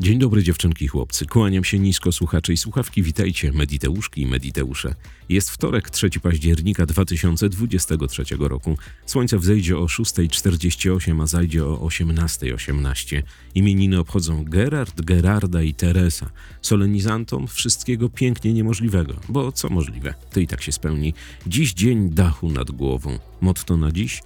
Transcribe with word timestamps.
Dzień 0.00 0.18
dobry 0.18 0.42
dziewczynki 0.42 0.84
i 0.84 0.88
chłopcy. 0.88 1.26
Kłaniam 1.26 1.64
się 1.64 1.78
nisko 1.78 2.12
słuchacze 2.12 2.52
i 2.52 2.56
słuchawki. 2.56 3.02
Witajcie 3.02 3.52
Mediteuszki 3.52 4.22
i 4.22 4.26
Mediteusze. 4.26 4.94
Jest 5.28 5.50
wtorek, 5.50 5.90
3 5.90 6.10
października 6.22 6.86
2023 6.86 8.24
roku. 8.38 8.76
Słońce 9.06 9.38
wzejdzie 9.38 9.78
o 9.78 9.84
6.48, 9.84 11.22
a 11.22 11.26
zajdzie 11.26 11.64
o 11.66 11.76
18.18. 11.76 13.22
Imieniny 13.54 13.98
obchodzą 13.98 14.44
Gerard, 14.44 15.00
Gerarda 15.00 15.62
i 15.62 15.74
Teresa. 15.74 16.30
Solenizantom 16.62 17.46
wszystkiego 17.46 18.08
pięknie 18.08 18.52
niemożliwego, 18.52 19.14
bo 19.28 19.52
co 19.52 19.68
możliwe, 19.68 20.14
to 20.32 20.40
i 20.40 20.46
tak 20.46 20.62
się 20.62 20.72
spełni. 20.72 21.14
Dziś 21.46 21.72
dzień 21.72 22.10
dachu 22.10 22.50
nad 22.50 22.70
głową. 22.70 23.18
Motto 23.40 23.76
na 23.76 23.92
dziś? 23.92 24.22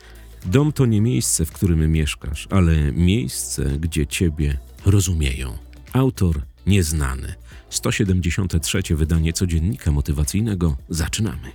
Dom 0.46 0.72
to 0.72 0.86
nie 0.86 1.00
miejsce, 1.00 1.46
w 1.46 1.52
którym 1.52 1.92
mieszkasz, 1.92 2.48
ale 2.50 2.92
miejsce, 2.92 3.78
gdzie 3.80 4.06
ciebie 4.06 4.58
rozumieją. 4.86 5.63
Autor 5.94 6.42
nieznany. 6.66 7.34
173. 7.70 8.82
wydanie 8.96 9.32
codziennika 9.32 9.90
motywacyjnego. 9.90 10.76
Zaczynamy. 10.88 11.50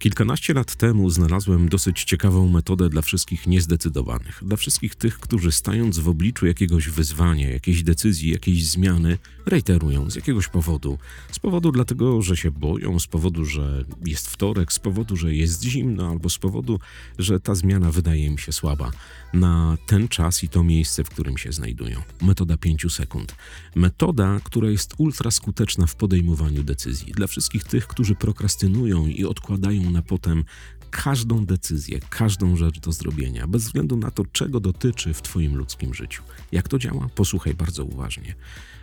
Kilkanaście 0.00 0.54
lat 0.54 0.74
temu 0.74 1.10
znalazłem 1.10 1.68
dosyć 1.68 2.04
ciekawą 2.04 2.48
metodę 2.48 2.88
dla 2.88 3.02
wszystkich 3.02 3.46
niezdecydowanych, 3.46 4.42
dla 4.42 4.56
wszystkich 4.56 4.94
tych, 4.94 5.18
którzy 5.18 5.52
stając 5.52 5.98
w 5.98 6.08
obliczu 6.08 6.46
jakiegoś 6.46 6.88
wyzwania, 6.88 7.50
jakiejś 7.50 7.82
decyzji, 7.82 8.30
jakiejś 8.30 8.66
zmiany, 8.66 9.18
rejterują 9.46 10.10
z 10.10 10.14
jakiegoś 10.14 10.48
powodu. 10.48 10.98
Z 11.32 11.38
powodu 11.38 11.72
dlatego, 11.72 12.22
że 12.22 12.36
się 12.36 12.50
boją, 12.50 12.98
z 12.98 13.06
powodu, 13.06 13.44
że 13.44 13.84
jest 14.04 14.30
wtorek, 14.30 14.72
z 14.72 14.78
powodu, 14.78 15.16
że 15.16 15.34
jest 15.34 15.62
zimno, 15.64 16.10
albo 16.10 16.30
z 16.30 16.38
powodu, 16.38 16.80
że 17.18 17.40
ta 17.40 17.54
zmiana 17.54 17.92
wydaje 17.92 18.30
mi 18.30 18.38
się 18.38 18.52
słaba. 18.52 18.90
Na 19.34 19.78
ten 19.86 20.08
czas 20.08 20.44
i 20.44 20.48
to 20.48 20.64
miejsce, 20.64 21.04
w 21.04 21.10
którym 21.10 21.38
się 21.38 21.52
znajdują. 21.52 22.02
Metoda 22.22 22.56
5 22.56 22.86
sekund. 22.92 23.34
Metoda, 23.74 24.40
która 24.44 24.70
jest 24.70 24.94
ultra 24.98 25.30
skuteczna 25.30 25.86
w 25.86 25.94
podejmowaniu 25.94 26.62
decyzji. 26.62 27.12
Dla 27.12 27.26
wszystkich 27.26 27.64
tych, 27.64 27.86
którzy 27.86 28.14
prokrastynują 28.14 29.06
i 29.06 29.24
odkładają 29.24 29.89
na 29.90 30.02
potem 30.02 30.44
każdą 30.90 31.46
decyzję, 31.46 32.00
każdą 32.10 32.56
rzecz 32.56 32.80
do 32.80 32.92
zrobienia, 32.92 33.46
bez 33.46 33.64
względu 33.64 33.96
na 33.96 34.10
to, 34.10 34.24
czego 34.32 34.60
dotyczy 34.60 35.14
w 35.14 35.22
Twoim 35.22 35.56
ludzkim 35.56 35.94
życiu. 35.94 36.22
Jak 36.52 36.68
to 36.68 36.78
działa? 36.78 37.08
Posłuchaj 37.14 37.54
bardzo 37.54 37.84
uważnie. 37.84 38.34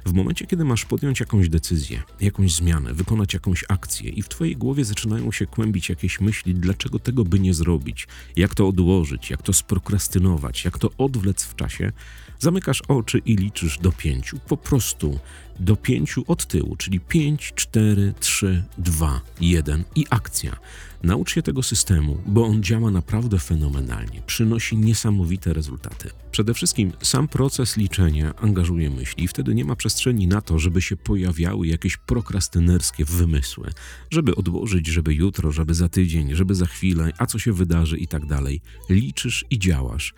W 0.05 0.13
momencie, 0.13 0.47
kiedy 0.47 0.65
masz 0.65 0.85
podjąć 0.85 1.19
jakąś 1.19 1.49
decyzję, 1.49 2.03
jakąś 2.21 2.53
zmianę, 2.53 2.93
wykonać 2.93 3.33
jakąś 3.33 3.65
akcję 3.69 4.09
i 4.09 4.21
w 4.21 4.29
Twojej 4.29 4.55
głowie 4.55 4.85
zaczynają 4.85 5.31
się 5.31 5.45
kłębić 5.45 5.89
jakieś 5.89 6.21
myśli, 6.21 6.55
dlaczego 6.55 6.99
tego 6.99 7.25
by 7.25 7.39
nie 7.39 7.53
zrobić, 7.53 8.07
jak 8.35 8.55
to 8.55 8.67
odłożyć, 8.67 9.29
jak 9.29 9.41
to 9.41 9.53
sprokrastynować, 9.53 10.65
jak 10.65 10.77
to 10.77 10.91
odwlec 10.97 11.43
w 11.43 11.55
czasie, 11.55 11.91
zamykasz 12.39 12.81
oczy 12.87 13.17
i 13.25 13.35
liczysz 13.35 13.77
do 13.77 13.91
pięciu. 13.91 14.39
Po 14.39 14.57
prostu 14.57 15.19
do 15.59 15.75
pięciu 15.75 16.23
od 16.27 16.45
tyłu, 16.45 16.75
czyli 16.75 16.99
5, 16.99 17.53
4, 17.55 18.13
3, 18.19 18.63
2, 18.77 19.21
1 19.41 19.83
i 19.95 20.05
akcja. 20.09 20.55
Naucz 21.03 21.33
się 21.33 21.41
tego 21.41 21.63
systemu, 21.63 21.96
bo 22.25 22.45
on 22.45 22.63
działa 22.63 22.91
naprawdę 22.91 23.39
fenomenalnie, 23.39 24.21
przynosi 24.25 24.77
niesamowite 24.77 25.53
rezultaty. 25.53 26.09
Przede 26.31 26.53
wszystkim 26.53 26.91
sam 27.01 27.27
proces 27.27 27.77
liczenia 27.77 28.35
angażuje 28.35 28.89
myśli 28.89 29.23
i 29.23 29.27
wtedy 29.27 29.55
nie 29.55 29.65
ma 29.65 29.75
przestrzeni 29.75 30.27
na 30.27 30.41
to, 30.41 30.59
żeby 30.59 30.81
się 30.81 30.95
pojawiały 30.95 31.67
jakieś 31.67 31.97
prokrastynerskie 31.97 33.05
wymysły, 33.05 33.71
żeby 34.11 34.35
odłożyć, 34.35 34.87
żeby 34.87 35.13
jutro, 35.13 35.51
żeby 35.51 35.73
za 35.73 35.89
tydzień, 35.89 36.35
żeby 36.35 36.55
za 36.55 36.65
chwilę, 36.65 37.11
a 37.17 37.25
co 37.25 37.39
się 37.39 37.53
wydarzy 37.53 37.97
i 37.97 38.07
tak 38.07 38.25
dalej. 38.25 38.61
Liczysz 38.89 39.45
i 39.49 39.59
działasz. 39.59 40.13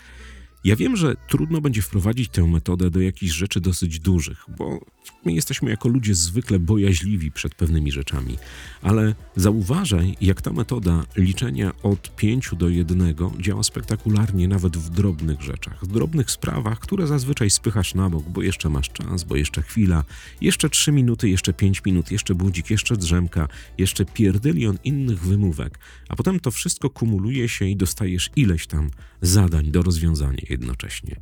Ja 0.63 0.75
wiem, 0.75 0.95
że 0.95 1.15
trudno 1.27 1.61
będzie 1.61 1.81
wprowadzić 1.81 2.29
tę 2.29 2.47
metodę 2.47 2.89
do 2.89 3.01
jakichś 3.01 3.33
rzeczy 3.33 3.61
dosyć 3.61 3.99
dużych, 3.99 4.45
bo 4.57 4.79
my 5.25 5.33
jesteśmy 5.33 5.69
jako 5.69 5.89
ludzie 5.89 6.15
zwykle 6.15 6.59
bojaźliwi 6.59 7.31
przed 7.31 7.55
pewnymi 7.55 7.91
rzeczami, 7.91 8.37
ale 8.81 9.15
zauważaj, 9.35 10.17
jak 10.21 10.41
ta 10.41 10.53
metoda 10.53 11.03
liczenia 11.15 11.71
od 11.83 12.15
5 12.15 12.51
do 12.57 12.69
1 12.69 13.15
działa 13.39 13.63
spektakularnie 13.63 14.47
nawet 14.47 14.77
w 14.77 14.89
drobnych 14.89 15.41
rzeczach, 15.41 15.85
w 15.85 15.91
drobnych 15.91 16.31
sprawach, 16.31 16.79
które 16.79 17.07
zazwyczaj 17.07 17.49
spychasz 17.49 17.95
na 17.95 18.09
bok, 18.09 18.23
bo 18.29 18.41
jeszcze 18.41 18.69
masz 18.69 18.89
czas, 18.89 19.23
bo 19.23 19.35
jeszcze 19.35 19.61
chwila, 19.61 20.03
jeszcze 20.41 20.69
3 20.69 20.91
minuty, 20.91 21.29
jeszcze 21.29 21.53
5 21.53 21.85
minut, 21.85 22.11
jeszcze 22.11 22.35
budzik, 22.35 22.69
jeszcze 22.69 22.97
drzemka, 22.97 23.47
jeszcze 23.77 24.05
pierdylion 24.05 24.77
innych 24.83 25.19
wymówek, 25.19 25.79
a 26.09 26.15
potem 26.15 26.39
to 26.39 26.51
wszystko 26.51 26.89
kumuluje 26.89 27.49
się 27.49 27.65
i 27.65 27.75
dostajesz 27.75 28.29
ileś 28.35 28.67
tam 28.67 28.89
zadań 29.21 29.71
do 29.71 29.81
rozwiązania 29.81 30.41
jednocześnie. 30.49 31.19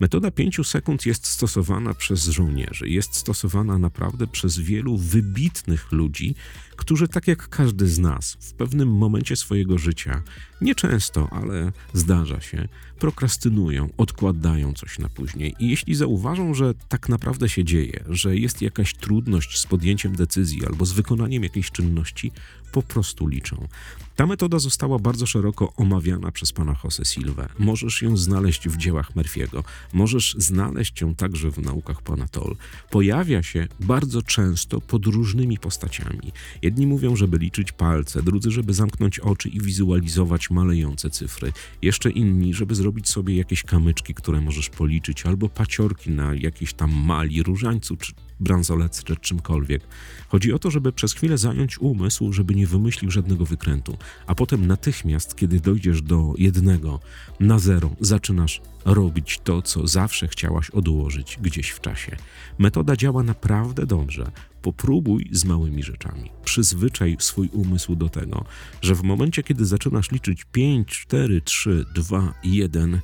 Metoda 0.00 0.30
5 0.30 0.60
sekund 0.64 1.06
jest 1.06 1.26
stosowana 1.26 1.94
przez 1.94 2.24
żołnierzy, 2.24 2.88
jest 2.88 3.17
stosowana 3.18 3.78
naprawdę 3.78 4.26
przez 4.26 4.58
wielu 4.58 4.96
wybitnych 4.96 5.92
ludzi, 5.92 6.34
którzy, 6.76 7.08
tak 7.08 7.28
jak 7.28 7.48
każdy 7.48 7.88
z 7.88 7.98
nas, 7.98 8.36
w 8.40 8.52
pewnym 8.52 8.88
momencie 8.88 9.36
swojego 9.36 9.78
życia, 9.78 10.22
nieczęsto, 10.60 11.28
ale 11.30 11.72
zdarza 11.92 12.40
się, 12.40 12.68
prokrastynują, 12.98 13.88
odkładają 13.96 14.72
coś 14.72 14.98
na 14.98 15.08
później. 15.08 15.54
I 15.58 15.70
jeśli 15.70 15.94
zauważą, 15.94 16.54
że 16.54 16.74
tak 16.88 17.08
naprawdę 17.08 17.48
się 17.48 17.64
dzieje, 17.64 18.04
że 18.08 18.36
jest 18.36 18.62
jakaś 18.62 18.94
trudność 18.94 19.58
z 19.58 19.66
podjęciem 19.66 20.16
decyzji 20.16 20.66
albo 20.66 20.86
z 20.86 20.92
wykonaniem 20.92 21.42
jakiejś 21.42 21.70
czynności, 21.70 22.32
po 22.72 22.82
prostu 22.82 23.26
liczą. 23.26 23.68
Ta 24.16 24.26
metoda 24.26 24.58
została 24.58 24.98
bardzo 24.98 25.26
szeroko 25.26 25.72
omawiana 25.76 26.32
przez 26.32 26.52
pana 26.52 26.76
Jose 26.84 27.04
Silva. 27.04 27.48
Możesz 27.58 28.02
ją 28.02 28.16
znaleźć 28.16 28.68
w 28.68 28.76
dziełach 28.76 29.12
Murphy'ego, 29.16 29.62
możesz 29.92 30.34
znaleźć 30.38 31.00
ją 31.00 31.14
także 31.14 31.50
w 31.50 31.58
naukach 31.58 32.02
pana 32.02 32.28
Toll. 32.28 32.56
Pojawia 32.90 33.42
się 33.42 33.68
bardzo 33.80 34.22
często 34.22 34.80
pod 34.80 35.06
różnymi 35.06 35.58
postaciami. 35.58 36.32
Jedni 36.62 36.86
mówią, 36.86 37.16
żeby 37.16 37.38
liczyć 37.38 37.72
palce, 37.72 38.22
drudzy, 38.22 38.50
żeby 38.50 38.74
zamknąć 38.74 39.18
oczy 39.18 39.48
i 39.48 39.60
wizualizować 39.60 40.47
malejące 40.50 41.10
cyfry. 41.10 41.52
Jeszcze 41.82 42.10
inni, 42.10 42.54
żeby 42.54 42.74
zrobić 42.74 43.08
sobie 43.08 43.36
jakieś 43.36 43.62
kamyczki, 43.62 44.14
które 44.14 44.40
możesz 44.40 44.70
policzyć, 44.70 45.26
albo 45.26 45.48
paciorki 45.48 46.10
na 46.10 46.34
jakiejś 46.34 46.72
tam 46.72 46.90
mali, 47.04 47.42
różańcu 47.42 47.96
czy 47.96 48.12
bransolece 48.40 49.02
czy 49.02 49.16
czymkolwiek. 49.16 49.82
Chodzi 50.28 50.52
o 50.52 50.58
to, 50.58 50.70
żeby 50.70 50.92
przez 50.92 51.14
chwilę 51.14 51.38
zająć 51.38 51.78
umysł, 51.78 52.32
żeby 52.32 52.54
nie 52.54 52.66
wymyślił 52.66 53.10
żadnego 53.10 53.44
wykrętu, 53.44 53.96
a 54.26 54.34
potem 54.34 54.66
natychmiast, 54.66 55.36
kiedy 55.36 55.60
dojdziesz 55.60 56.02
do 56.02 56.34
jednego, 56.38 57.00
na 57.40 57.58
zero, 57.58 57.90
zaczynasz 58.00 58.60
robić 58.84 59.40
to, 59.44 59.62
co 59.62 59.86
zawsze 59.86 60.28
chciałaś 60.28 60.70
odłożyć 60.70 61.38
gdzieś 61.42 61.70
w 61.70 61.80
czasie. 61.80 62.16
Metoda 62.58 62.96
działa 62.96 63.22
naprawdę 63.22 63.86
dobrze. 63.86 64.30
Popróbuj 64.62 65.28
z 65.32 65.44
małymi 65.44 65.82
rzeczami. 65.82 66.30
Przyzwyczaj 66.44 67.16
swój 67.20 67.48
umysł 67.48 67.96
do 67.96 68.08
tego, 68.08 68.44
że 68.82 68.94
w 68.94 69.02
momencie, 69.02 69.42
kiedy 69.42 69.66
zaczynasz 69.66 70.10
liczyć 70.10 70.44
5, 70.52 70.88
4, 70.88 71.40
3, 71.40 71.84
2, 71.94 72.34
1, 72.44 73.00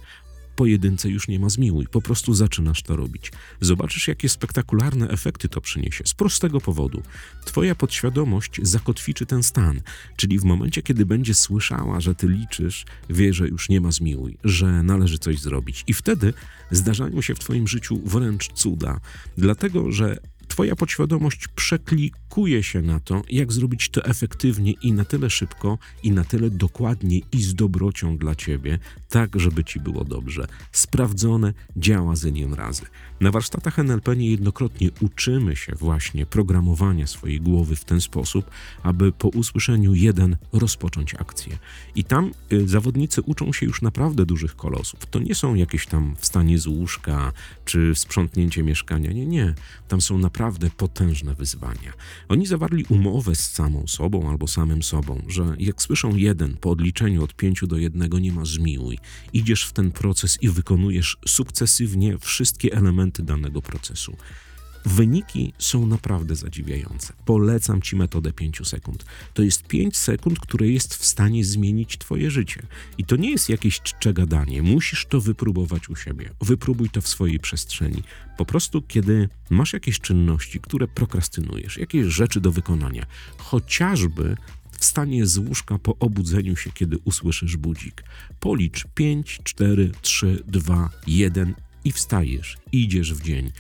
pojedynce 0.57 1.09
już 1.09 1.29
nie 1.29 1.39
ma 1.41 1.49
zmiłuj, 1.49 1.87
po 1.87 2.03
prostu 2.03 2.35
zaczynasz 2.35 2.83
to 2.83 2.97
robić. 2.97 3.33
Zobaczysz, 3.61 4.09
jakie 4.09 4.29
spektakularne 4.29 5.09
efekty 5.09 5.49
to 5.49 5.61
przyniesie. 5.61 6.05
Z 6.07 6.15
prostego 6.15 6.61
powodu. 6.61 7.03
Twoja 7.45 7.75
podświadomość 7.75 8.61
zakotwiczy 8.63 9.27
ten 9.27 9.43
stan, 9.43 9.81
czyli 10.17 10.39
w 10.39 10.45
momencie, 10.45 10.83
kiedy 10.83 11.07
będzie 11.07 11.35
słyszała, 11.35 12.01
że 12.01 12.15
ty 12.15 12.29
liczysz, 12.29 12.85
wie, 13.11 13.35
że 13.35 13.49
już 13.49 13.69
nie 13.69 13.81
ma 13.81 13.91
zmiłuj, 13.91 14.39
że 14.45 14.83
należy 14.83 15.19
coś 15.19 15.41
zrobić. 15.41 15.85
I 15.87 15.95
wtedy 15.95 16.33
zdarzają 16.71 17.23
się 17.23 17.35
w 17.35 17.39
twoim 17.39 17.69
życiu 17.69 18.01
wręcz 18.05 18.53
cuda, 18.53 19.01
dlatego 19.39 19.93
że 19.93 20.19
Twoja 20.55 20.77
podświadomość 20.77 21.49
przeklikuje 21.49 22.63
się 22.63 22.83
na 22.83 23.01
to, 23.01 23.23
jak 23.31 23.53
zrobić 23.53 23.89
to 23.89 24.05
efektywnie 24.05 24.73
i 24.73 24.93
na 24.93 25.05
tyle 25.05 25.31
szybko, 25.31 25.79
i 26.03 26.11
na 26.11 26.25
tyle 26.25 26.51
dokładnie 26.51 27.21
i 27.33 27.43
z 27.43 27.55
dobrocią 27.55 28.17
dla 28.17 28.35
Ciebie, 28.35 28.79
tak, 29.15 29.41
żeby 29.41 29.65
Ci 29.65 29.81
było 29.81 30.05
dobrze. 30.05 30.47
Sprawdzone 30.73 31.53
działa 31.77 32.17
zynion 32.17 32.55
razy. 32.55 32.83
Na 33.21 33.31
warsztatach 33.31 33.79
NLP 33.79 34.17
niejednokrotnie 34.17 34.91
uczymy 35.01 35.57
się 35.57 35.73
właśnie 35.75 36.27
programowania 36.27 37.07
swojej 37.07 37.41
głowy 37.41 37.77
w 37.77 37.85
ten 37.85 38.01
sposób, 38.01 38.51
aby 38.83 39.13
po 39.13 39.29
usłyszeniu 39.29 39.95
jeden 39.95 40.37
rozpocząć 40.53 41.15
akcję. 41.15 41.59
I 41.95 42.05
tam 42.05 42.33
y, 42.53 42.69
zawodnicy 42.69 43.23
uczą 43.23 43.53
się 43.53 43.67
już 43.67 43.83
naprawdę 43.83 44.27
dużych 44.27 44.57
kolosów. 44.57 45.07
To 45.07 45.19
nie 45.19 45.35
są 45.35 45.55
jakieś 45.55 45.87
tam 45.87 46.17
wstanie 46.19 46.59
z 46.59 46.67
łóżka 46.67 47.33
czy 47.65 47.93
sprzątnięcie 47.95 48.63
mieszkania. 48.63 49.13
Nie, 49.13 49.27
nie. 49.27 49.55
Tam 49.89 50.01
są 50.01 50.19
naprawdę 50.19 50.71
potężne 50.71 51.35
wyzwania. 51.35 51.93
Oni 52.29 52.47
zawarli 52.47 52.85
umowę 52.89 53.35
z 53.35 53.53
samą 53.53 53.87
sobą 53.87 54.31
albo 54.31 54.49
samym 54.49 54.83
sobą, 54.83 55.23
że 55.29 55.55
jak 55.59 55.83
słyszą 55.83 56.17
jeden 56.17 56.57
po 56.57 56.71
odliczeniu 56.71 57.25
od 57.25 57.35
pięciu 57.35 57.67
do 57.67 57.77
jednego 57.77 58.19
nie 58.19 58.33
ma 58.33 58.45
zmiłuj. 58.45 58.99
Idziesz 59.33 59.65
w 59.65 59.73
ten 59.73 59.93
proces 59.93 60.39
i 60.43 60.49
wykonujesz 60.49 61.17
sukcesywnie 61.27 62.19
wszystkie 62.19 62.73
elementy 62.73 63.23
danego 63.23 63.63
procesu. 63.63 64.17
Wyniki 64.87 65.53
są 65.59 65.87
naprawdę 65.87 66.37
zadziwiające. 66.37 67.13
Polecam 67.25 67.83
Ci 67.83 67.97
metodę 67.97 68.33
5 68.33 68.69
sekund. 68.69 69.05
To 69.35 69.43
jest 69.43 69.63
5 69.67 69.97
sekund, 69.97 70.39
które 70.41 70.69
jest 70.69 70.95
w 70.95 71.05
stanie 71.05 71.45
zmienić 71.45 71.99
Twoje 71.99 72.31
życie. 72.31 72.67
I 72.99 73.05
to 73.05 73.17
nie 73.17 73.31
jest 73.31 73.49
jakieś 73.49 73.81
czcze 73.81 74.13
gadanie. 74.13 74.63
Musisz 74.63 75.07
to 75.07 75.21
wypróbować 75.21 75.89
u 75.89 75.97
siebie. 75.97 76.31
Wypróbuj 76.41 76.91
to 76.91 77.01
w 77.01 77.09
swojej 77.09 77.39
przestrzeni. 77.39 78.03
Po 78.37 78.45
prostu, 78.45 78.83
kiedy 78.83 79.29
masz 79.51 79.73
jakieś 79.73 80.01
czynności, 80.01 80.61
które 80.61 80.89
prokrastynujesz, 80.89 81.77
jakieś 81.77 82.07
rzeczy 82.07 82.41
do 82.41 82.53
wykonania, 82.53 83.07
chociażby 83.37 84.37
wstanie 84.85 85.27
z 85.27 85.39
łóżka 85.39 85.79
po 85.79 85.99
obudzeniu 85.99 86.57
się, 86.57 86.73
kiedy 86.73 86.99
usłyszysz 87.05 87.57
budzik. 87.57 88.05
Policz 88.41 88.85
5, 88.95 89.41
4, 89.45 89.91
3, 90.03 90.43
2, 90.47 90.91
1 91.07 91.55
i 91.85 91.93
wstajesz, 91.93 92.57
idziesz 92.73 93.15
w 93.15 93.23
dzień. 93.23 93.53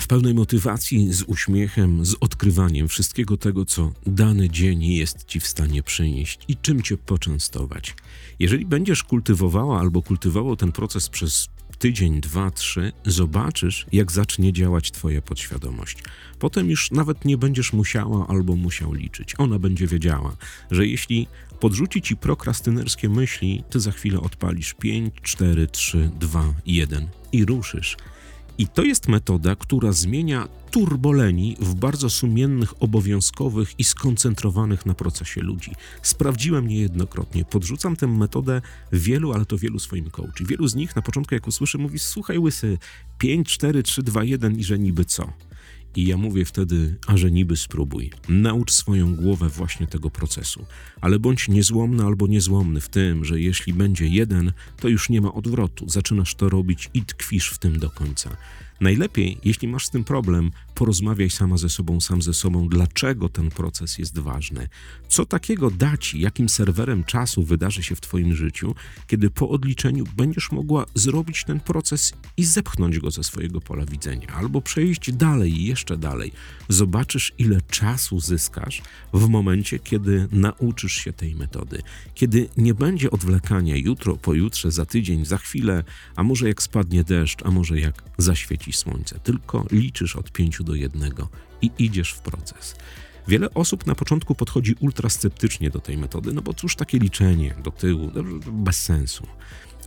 W 0.00 0.06
pełnej 0.06 0.34
motywacji, 0.34 1.12
z 1.12 1.22
uśmiechem, 1.22 2.04
z 2.06 2.14
odkrywaniem 2.20 2.88
wszystkiego 2.88 3.36
tego, 3.36 3.64
co 3.64 3.92
dany 4.06 4.50
dzień 4.50 4.84
jest 4.84 5.24
ci 5.24 5.40
w 5.40 5.46
stanie 5.46 5.82
przynieść 5.82 6.40
i 6.48 6.56
czym 6.56 6.82
cię 6.82 6.96
poczęstować. 6.96 7.94
Jeżeli 8.38 8.66
będziesz 8.66 9.02
kultywowała 9.02 9.80
albo 9.80 10.02
kultywował 10.02 10.56
ten 10.56 10.72
proces 10.72 11.08
przez 11.08 11.48
tydzień, 11.78 12.20
dwa, 12.20 12.50
trzy, 12.50 12.92
zobaczysz, 13.06 13.86
jak 13.92 14.12
zacznie 14.12 14.52
działać 14.52 14.90
Twoja 14.90 15.22
podświadomość. 15.22 15.98
Potem 16.38 16.70
już 16.70 16.90
nawet 16.90 17.24
nie 17.24 17.38
będziesz 17.38 17.72
musiała 17.72 18.26
albo 18.28 18.56
musiał 18.56 18.92
liczyć. 18.92 19.34
Ona 19.38 19.58
będzie 19.58 19.86
wiedziała, 19.86 20.36
że 20.70 20.86
jeśli 20.86 21.26
podrzuci 21.60 22.02
ci 22.02 22.16
prokrastynerskie 22.16 23.08
myśli, 23.08 23.64
ty 23.70 23.80
za 23.80 23.92
chwilę 23.92 24.20
odpalisz 24.20 24.74
5, 24.74 25.14
4, 25.22 25.66
3, 25.66 26.10
2, 26.20 26.54
1 26.66 27.08
i 27.32 27.44
ruszysz. 27.44 27.96
I 28.58 28.68
to 28.68 28.82
jest 28.82 29.08
metoda, 29.08 29.56
która 29.56 29.92
zmienia 29.92 30.48
turboleni 30.70 31.56
w 31.60 31.74
bardzo 31.74 32.10
sumiennych, 32.10 32.82
obowiązkowych 32.82 33.80
i 33.80 33.84
skoncentrowanych 33.84 34.86
na 34.86 34.94
procesie 34.94 35.40
ludzi. 35.40 35.72
Sprawdziłem 36.02 36.68
niejednokrotnie. 36.68 37.44
Podrzucam 37.44 37.96
tę 37.96 38.06
metodę 38.06 38.62
wielu, 38.92 39.32
ale 39.32 39.46
to 39.46 39.58
wielu 39.58 39.78
swoim 39.78 40.10
coachy. 40.10 40.44
Wielu 40.44 40.68
z 40.68 40.74
nich 40.74 40.96
na 40.96 41.02
początku, 41.02 41.34
jak 41.34 41.46
usłyszę, 41.46 41.78
mówi: 41.78 41.98
Słuchaj, 41.98 42.38
łysy, 42.38 42.78
5, 43.18 43.48
4, 43.48 43.82
3, 43.82 44.02
2, 44.02 44.24
1 44.24 44.58
i 44.58 44.64
że 44.64 44.78
niby 44.78 45.04
co. 45.04 45.32
I 45.98 46.06
ja 46.06 46.16
mówię 46.16 46.44
wtedy, 46.44 46.96
a 47.06 47.16
że 47.16 47.30
niby 47.30 47.56
spróbuj. 47.56 48.10
Naucz 48.28 48.72
swoją 48.72 49.16
głowę 49.16 49.48
właśnie 49.48 49.86
tego 49.86 50.10
procesu. 50.10 50.66
Ale 51.00 51.18
bądź 51.18 51.48
niezłomny 51.48 52.04
albo 52.04 52.26
niezłomny 52.26 52.80
w 52.80 52.88
tym, 52.88 53.24
że 53.24 53.40
jeśli 53.40 53.72
będzie 53.72 54.06
jeden, 54.06 54.52
to 54.80 54.88
już 54.88 55.08
nie 55.08 55.20
ma 55.20 55.34
odwrotu. 55.34 55.88
Zaczynasz 55.88 56.34
to 56.34 56.48
robić 56.48 56.90
i 56.94 57.02
tkwisz 57.02 57.50
w 57.50 57.58
tym 57.58 57.78
do 57.78 57.90
końca. 57.90 58.36
Najlepiej, 58.80 59.38
jeśli 59.44 59.68
masz 59.68 59.86
z 59.86 59.90
tym 59.90 60.04
problem, 60.04 60.50
porozmawiaj 60.78 61.30
sama 61.30 61.56
ze 61.56 61.68
sobą, 61.68 62.00
sam 62.00 62.22
ze 62.22 62.34
sobą, 62.34 62.68
dlaczego 62.68 63.28
ten 63.28 63.50
proces 63.50 63.98
jest 63.98 64.18
ważny. 64.18 64.68
Co 65.08 65.26
takiego 65.26 65.70
da 65.70 65.96
ci, 65.96 66.20
jakim 66.20 66.48
serwerem 66.48 67.04
czasu 67.04 67.42
wydarzy 67.42 67.82
się 67.82 67.96
w 67.96 68.00
Twoim 68.00 68.36
życiu, 68.36 68.74
kiedy 69.06 69.30
po 69.30 69.48
odliczeniu 69.48 70.04
będziesz 70.16 70.52
mogła 70.52 70.86
zrobić 70.94 71.44
ten 71.44 71.60
proces 71.60 72.12
i 72.36 72.44
zepchnąć 72.44 72.98
go 72.98 73.10
ze 73.10 73.24
swojego 73.24 73.60
pola 73.60 73.84
widzenia, 73.84 74.28
albo 74.28 74.60
przejść 74.60 75.12
dalej 75.12 75.64
jeszcze 75.64 75.96
dalej. 75.96 76.32
Zobaczysz, 76.68 77.32
ile 77.38 77.60
czasu 77.60 78.20
zyskasz 78.20 78.82
w 79.12 79.28
momencie, 79.28 79.78
kiedy 79.78 80.28
nauczysz 80.32 80.92
się 80.92 81.12
tej 81.12 81.34
metody. 81.34 81.82
Kiedy 82.14 82.48
nie 82.56 82.74
będzie 82.74 83.10
odwlekania 83.10 83.76
jutro, 83.76 84.16
pojutrze, 84.16 84.70
za 84.70 84.86
tydzień, 84.86 85.24
za 85.24 85.38
chwilę, 85.38 85.84
a 86.16 86.22
może 86.22 86.48
jak 86.48 86.62
spadnie 86.62 87.04
deszcz, 87.04 87.42
a 87.44 87.50
może 87.50 87.80
jak 87.80 88.02
zaświeci 88.18 88.72
słońce. 88.72 89.18
Tylko 89.18 89.66
liczysz 89.70 90.16
od 90.16 90.32
pięciu 90.32 90.67
do 90.68 90.74
jednego 90.74 91.28
i 91.62 91.70
idziesz 91.78 92.12
w 92.12 92.20
proces. 92.20 92.76
Wiele 93.28 93.54
osób 93.54 93.86
na 93.86 93.94
początku 93.94 94.34
podchodzi 94.34 94.74
ultra 94.80 95.08
sceptycznie 95.08 95.70
do 95.70 95.80
tej 95.80 95.98
metody, 95.98 96.32
no 96.32 96.42
bo 96.42 96.54
cóż 96.54 96.76
takie 96.76 96.98
liczenie 96.98 97.54
do 97.64 97.70
tyłu, 97.70 98.10
bez 98.52 98.82
sensu. 98.82 99.26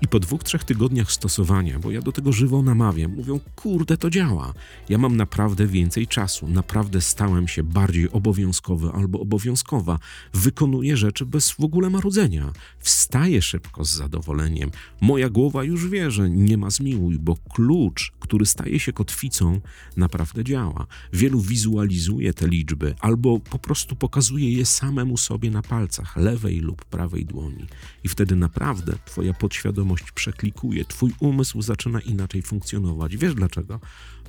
I 0.01 0.07
po 0.07 0.19
dwóch, 0.19 0.43
trzech 0.43 0.63
tygodniach 0.63 1.11
stosowania, 1.11 1.79
bo 1.79 1.91
ja 1.91 2.01
do 2.01 2.11
tego 2.11 2.31
żywo 2.31 2.61
namawiam, 2.61 3.15
mówią: 3.15 3.39
Kurde, 3.55 3.97
to 3.97 4.09
działa. 4.09 4.53
Ja 4.89 4.97
mam 4.97 5.17
naprawdę 5.17 5.67
więcej 5.67 6.07
czasu, 6.07 6.47
naprawdę 6.47 7.01
stałem 7.01 7.47
się 7.47 7.63
bardziej 7.63 8.11
obowiązkowy 8.11 8.91
albo 8.93 9.19
obowiązkowa. 9.19 9.99
Wykonuję 10.33 10.97
rzeczy 10.97 11.25
bez 11.25 11.51
w 11.51 11.59
ogóle 11.59 11.89
marudzenia. 11.89 12.51
Wstaję 12.79 13.41
szybko 13.41 13.85
z 13.85 13.91
zadowoleniem. 13.91 14.71
Moja 15.01 15.29
głowa 15.29 15.63
już 15.63 15.89
wie, 15.89 16.11
że 16.11 16.29
nie 16.29 16.57
ma 16.57 16.69
zmiłuj, 16.69 17.19
bo 17.19 17.35
klucz, 17.53 18.11
który 18.19 18.45
staje 18.45 18.79
się 18.79 18.93
kotwicą, 18.93 19.61
naprawdę 19.97 20.43
działa. 20.43 20.87
Wielu 21.13 21.41
wizualizuje 21.41 22.33
te 22.33 22.47
liczby 22.47 22.95
albo 22.99 23.39
po 23.39 23.59
prostu 23.59 23.95
pokazuje 23.95 24.51
je 24.51 24.65
samemu 24.65 25.17
sobie 25.17 25.51
na 25.51 25.61
palcach 25.61 26.17
lewej 26.17 26.59
lub 26.59 26.85
prawej 26.85 27.25
dłoni. 27.25 27.65
I 28.03 28.07
wtedy 28.07 28.35
naprawdę 28.35 28.93
Twoja 29.05 29.33
podświadomość 29.33 29.90
przeklikuje, 30.15 30.85
twój 30.85 31.13
umysł 31.19 31.61
zaczyna 31.61 31.99
inaczej 31.99 32.41
funkcjonować. 32.41 33.17
Wiesz 33.17 33.35
dlaczego? 33.35 33.79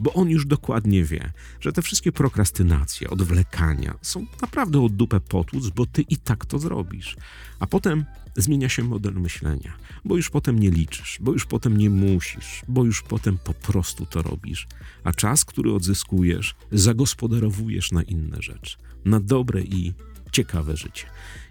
Bo 0.01 0.13
on 0.13 0.31
już 0.31 0.47
dokładnie 0.47 1.05
wie, 1.05 1.33
że 1.61 1.73
te 1.73 1.83
wszystkie 1.83 2.13
prokrastynacje, 2.13 3.11
odwlekania 3.11 3.95
są 4.03 4.27
naprawdę 4.43 4.85
od 4.85 4.97
dupę 4.97 5.21
potłuc, 5.21 5.71
bo 5.71 5.87
ty 5.87 6.03
i 6.03 6.17
tak 6.17 6.47
to 6.47 6.59
zrobisz. 6.59 7.17
A 7.59 7.67
potem 7.67 8.05
zmienia 8.37 8.69
się 8.69 8.85
model 8.85 9.15
myślenia, 9.15 9.73
bo 10.05 10.17
już 10.17 10.31
potem 10.31 10.59
nie 10.59 10.71
liczysz, 10.71 11.19
bo 11.21 11.33
już 11.33 11.47
potem 11.47 11.77
nie 11.77 11.91
musisz, 11.91 12.63
bo 12.69 12.85
już 12.85 13.03
potem 13.03 13.39
po 13.39 13.55
prostu 13.55 14.07
to 14.07 14.23
robisz. 14.23 14.67
A 15.05 15.13
czas, 15.13 15.45
który 15.45 15.73
odzyskujesz, 15.73 16.55
zagospodarowujesz 16.73 17.93
na 17.93 18.03
inne 18.03 18.43
rzeczy, 18.43 18.77
na 19.05 19.21
dobre 19.21 19.63
i 19.63 19.95
ciekawe 20.33 20.77
życie. 20.77 21.07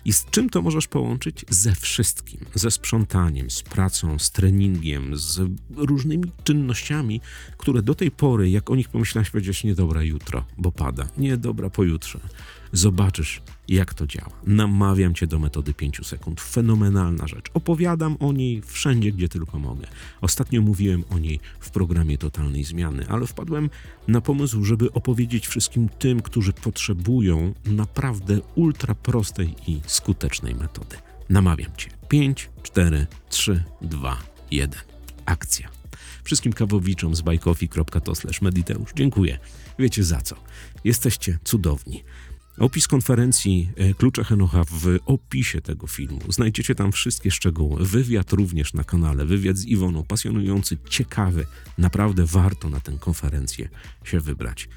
I 0.06 0.14
z 0.14 0.26
czym 0.26 0.50
to 0.50 0.62
możesz 0.62 0.88
połączyć? 0.88 1.46
Ze 1.50 1.76
wszystkim. 1.76 2.46
Ze 2.56 2.72
sprzątaniem, 2.72 3.50
z 3.50 3.62
pracą, 3.62 4.20
z 4.20 4.32
treningiem, 4.32 5.18
z 5.18 5.42
różnymi 5.76 6.32
czynnościami, 6.44 7.22
które 7.58 7.82
do 7.82 7.96
tej 7.96 8.12
pory, 8.12 8.50
jak 8.50 8.70
o 8.70 8.76
nich 8.76 8.90
pomyślałeś, 8.90 9.30
powiedziałeś, 9.30 9.64
nie 9.64 9.76
dobra 9.76 10.04
jutro, 10.04 10.46
bo 10.58 10.72
pada, 10.72 11.08
nie 11.18 11.38
dobra 11.38 11.70
pojutrze. 11.70 12.20
Zobaczysz, 12.72 13.42
jak 13.68 13.94
to 13.94 14.08
działa. 14.08 14.32
Namawiam 14.46 15.14
cię 15.14 15.28
do 15.28 15.40
metody 15.40 15.74
5 15.74 16.08
sekund. 16.08 16.42
Fenomenalna 16.42 17.28
rzecz. 17.28 17.46
Opowiadam 17.54 18.18
o 18.20 18.34
niej 18.34 18.62
wszędzie, 18.62 19.12
gdzie 19.12 19.30
tylko 19.30 19.60
mogę. 19.60 19.88
Ostatnio 20.22 20.62
mówiłem 20.62 21.04
o 21.10 21.20
niej 21.20 21.40
w 21.60 21.70
programie 21.70 22.18
Totalnej 22.18 22.64
Zmiany, 22.64 23.08
ale 23.10 23.28
wpadłem 23.28 23.70
na 24.08 24.22
pomysł, 24.22 24.64
żeby 24.64 24.92
opowiedzieć 24.92 25.48
wszystkim 25.48 25.90
tym, 25.90 26.22
którzy 26.22 26.54
potrzebują 26.54 27.54
naprawdę 27.66 28.40
ultra 28.56 28.96
prostej 28.96 29.56
i 29.68 29.82
skutecznej 29.88 30.56
metody. 30.56 30.96
Namawiam 31.30 31.72
cię. 31.78 31.90
5, 32.10 32.50
4, 32.64 33.08
3, 33.30 33.64
2, 33.82 34.18
1. 34.52 34.82
Akcja. 35.26 35.70
Wszystkim 36.24 36.54
kawowiczom 36.54 37.16
z 37.16 37.22
bajkofi.to/mediteusz 37.22 38.94
dziękuję. 38.96 39.40
Wiecie 39.80 40.04
za 40.04 40.22
co. 40.22 40.36
Jesteście 40.84 41.40
cudowni. 41.44 42.04
Opis 42.58 42.88
konferencji 42.88 43.70
e, 43.76 43.94
Klucze 43.94 44.24
Henocha 44.24 44.64
w 44.64 45.00
opisie 45.06 45.62
tego 45.62 45.88
filmu. 45.88 46.20
Znajdziecie 46.30 46.76
tam 46.76 46.92
wszystkie 46.92 47.32
szczegóły. 47.32 47.86
Wywiad 47.86 48.34
również 48.34 48.74
na 48.74 48.84
kanale. 48.84 49.26
Wywiad 49.26 49.58
z 49.58 49.66
Iwoną. 49.66 50.04
Pasjonujący, 50.04 50.78
ciekawy. 50.90 51.46
Naprawdę 51.78 52.26
warto 52.26 52.70
na 52.70 52.80
tę 52.80 52.98
konferencję 53.00 53.70
się 54.04 54.20
wybrać. 54.20 54.70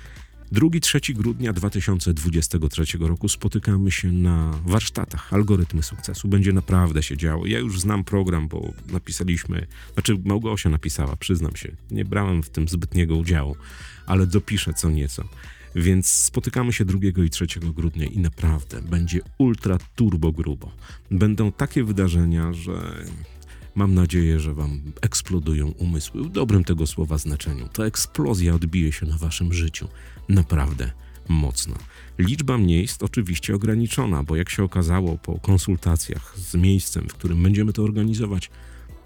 2-3 0.53 1.13
grudnia 1.13 1.53
2023 1.53 2.99
roku 3.01 3.29
spotykamy 3.29 3.91
się 3.91 4.13
na 4.13 4.61
warsztatach 4.67 5.33
Algorytmy 5.33 5.83
Sukcesu. 5.83 6.29
Będzie 6.29 6.53
naprawdę 6.53 7.03
się 7.03 7.17
działo. 7.17 7.47
Ja 7.47 7.59
już 7.59 7.81
znam 7.81 8.05
program, 8.05 8.49
bo 8.49 8.73
napisaliśmy, 8.93 9.67
znaczy 9.95 10.19
Małgosia 10.25 10.71
napisała, 10.71 11.17
przyznam 11.17 11.57
się. 11.57 11.77
Nie 11.91 12.05
brałem 12.05 12.43
w 12.43 12.51
tym 12.51 12.69
zbytniego 12.69 13.17
udziału, 13.17 13.57
ale 14.07 14.27
dopiszę 14.27 14.75
co 14.75 14.91
nieco. 14.91 15.25
Więc 15.75 16.07
spotykamy 16.11 16.73
się 16.73 16.85
2 16.85 16.99
i 17.25 17.31
3 17.31 17.47
grudnia 17.61 18.07
i 18.07 18.19
naprawdę 18.19 18.83
będzie 18.83 19.21
ultra 19.39 19.79
turbo 19.95 20.33
grubo. 20.33 20.73
Będą 21.11 21.53
takie 21.53 21.85
wydarzenia, 21.85 22.53
że 22.53 23.05
mam 23.75 23.95
nadzieję, 23.95 24.41
że 24.41 24.55
wam 24.55 24.81
eksplodują 25.01 25.69
umysły 25.69 26.25
w 26.25 26.31
dobrym 26.31 26.65
tego 26.65 26.87
słowa 26.87 27.19
znaczeniu. 27.19 27.69
Ta 27.69 27.85
eksplozja 27.85 28.55
odbije 28.55 28.93
się 28.93 29.07
na 29.07 29.19
waszym 29.19 29.53
życiu 29.53 29.89
naprawdę 30.29 30.91
mocno. 31.29 31.75
Liczba 32.19 32.59
miejsc 32.59 33.03
oczywiście 33.03 33.55
ograniczona, 33.55 34.23
bo 34.23 34.37
jak 34.37 34.51
się 34.51 34.63
okazało 34.63 35.19
po 35.19 35.41
konsultacjach 35.41 36.39
z 36.39 36.55
miejscem, 36.55 37.09
w 37.09 37.15
którym 37.15 37.43
będziemy 37.43 37.73
to 37.73 37.83
organizować, 37.83 38.51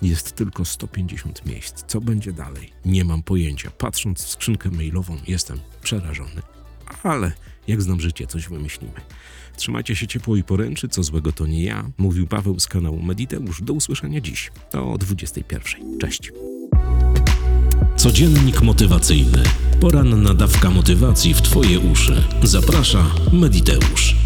jest 0.02 0.32
tylko 0.32 0.64
150 0.64 1.46
miejsc. 1.46 1.84
Co 1.86 2.00
będzie 2.00 2.32
dalej? 2.32 2.72
Nie 2.84 3.04
mam 3.04 3.22
pojęcia. 3.22 3.70
Patrząc 3.70 4.24
w 4.24 4.28
skrzynkę 4.28 4.70
mailową, 4.70 5.16
jestem 5.26 5.58
przerażony 5.82 6.57
ale 7.02 7.32
jak 7.66 7.82
znam 7.82 8.00
życie, 8.00 8.26
coś 8.26 8.48
wymyślimy. 8.48 9.00
Trzymajcie 9.56 9.96
się 9.96 10.06
ciepło 10.06 10.36
i 10.36 10.44
poręczy, 10.44 10.88
co 10.88 11.02
złego 11.02 11.32
to 11.32 11.46
nie 11.46 11.62
ja, 11.62 11.90
mówił 11.98 12.26
Paweł 12.26 12.60
z 12.60 12.66
kanału 12.66 13.02
Mediteusz. 13.02 13.62
Do 13.62 13.72
usłyszenia 13.72 14.20
dziś 14.20 14.50
o 14.72 14.98
21. 14.98 15.98
Cześć. 15.98 16.32
Codziennik 17.96 18.62
motywacyjny. 18.62 19.42
Poranna 19.80 20.34
dawka 20.34 20.70
motywacji 20.70 21.34
w 21.34 21.42
Twoje 21.42 21.80
uszy. 21.80 22.24
Zaprasza 22.42 23.06
Mediteusz. 23.32 24.16